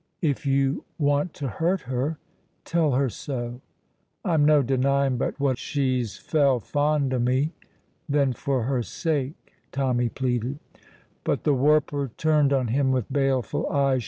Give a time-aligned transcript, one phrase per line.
[0.23, 2.17] "If you want to hurt her,
[2.65, 3.61] tell her so."
[4.25, 7.51] "I'm no denying but what she's fell fond o' me."
[8.09, 9.35] "Then for her sake,"
[9.71, 10.57] Tommy pleaded.
[11.23, 13.99] But the warper turned on him with baleful eyes.